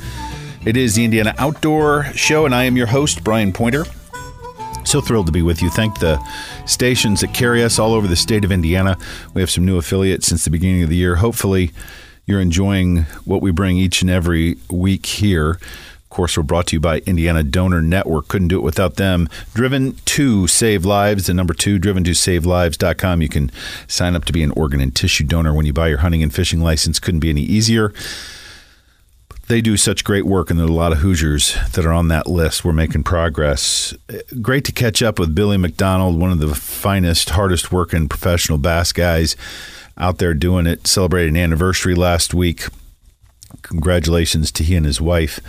[0.65, 3.83] It is the Indiana Outdoor Show, and I am your host, Brian Pointer.
[4.85, 5.69] So thrilled to be with you.
[5.69, 6.25] Thank the
[6.65, 8.97] stations that carry us all over the state of Indiana.
[9.33, 11.17] We have some new affiliates since the beginning of the year.
[11.17, 11.71] Hopefully,
[12.25, 15.51] you're enjoying what we bring each and every week here.
[15.51, 18.29] Of course, we're brought to you by Indiana Donor Network.
[18.29, 19.27] Couldn't do it without them.
[19.53, 23.21] Driven to Save Lives, the number two, driven to savelives.com.
[23.21, 23.51] You can
[23.89, 26.33] sign up to be an organ and tissue donor when you buy your hunting and
[26.33, 26.99] fishing license.
[26.99, 27.93] Couldn't be any easier
[29.47, 32.07] they do such great work, and there are a lot of Hoosiers that are on
[32.07, 32.63] that list.
[32.63, 33.93] We're making progress.
[34.41, 38.93] Great to catch up with Billy McDonald, one of the finest, hardest working professional bass
[38.93, 39.35] guys
[39.97, 40.87] out there doing it.
[40.87, 42.67] Celebrated an anniversary last week.
[43.61, 45.39] Congratulations to he and his wife.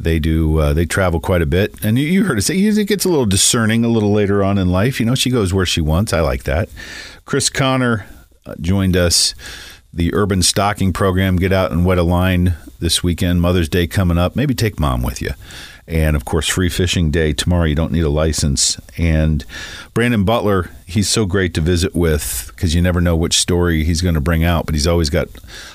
[0.00, 0.58] They do.
[0.58, 3.08] Uh, they travel quite a bit, and you, you heard it say it gets a
[3.08, 4.98] little discerning a little later on in life.
[4.98, 6.12] You know, she goes where she wants.
[6.12, 6.68] I like that.
[7.26, 8.06] Chris Connor
[8.46, 9.34] uh, joined us
[9.94, 11.36] the urban stocking program.
[11.36, 13.40] Get out and wet a line this weekend.
[13.40, 14.36] Mother's Day coming up.
[14.36, 15.30] Maybe take mom with you.
[15.86, 17.64] And of course, free fishing day tomorrow.
[17.64, 18.80] You don't need a license.
[18.96, 19.44] And
[19.92, 24.00] Brandon Butler, he's so great to visit with because you never know which story he's
[24.00, 25.28] going to bring out, but he's always got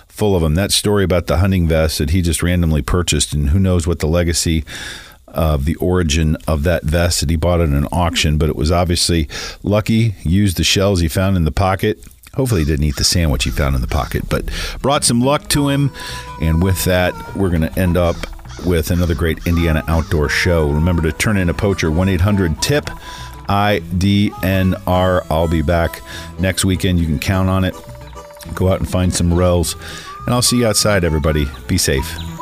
[0.08, 0.56] full of them.
[0.56, 4.00] That story about the hunting vest that he just randomly purchased, and who knows what
[4.00, 4.66] the legacy
[5.28, 8.72] of the origin of that vest that he bought at an auction, but it was
[8.72, 9.30] obviously
[9.62, 10.16] lucky.
[10.24, 12.04] Used the shells he found in the pocket
[12.36, 14.46] Hopefully, he didn't eat the sandwich he found in the pocket, but
[14.82, 15.92] brought some luck to him.
[16.42, 18.16] And with that, we're going to end up
[18.66, 20.70] with another great Indiana outdoor show.
[20.70, 22.86] Remember to turn in a poacher 1 800 TIP
[23.50, 25.26] IDNR.
[25.30, 26.02] I'll be back
[26.40, 27.00] next weekend.
[27.00, 27.76] You can count on it.
[28.54, 29.76] Go out and find some morels.
[30.26, 31.48] And I'll see you outside, everybody.
[31.68, 32.39] Be safe.